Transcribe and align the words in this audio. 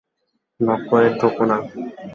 Knock 0.59 0.81
করে 0.89 1.07
ঢোকো 1.19 1.43
না? 1.49 1.57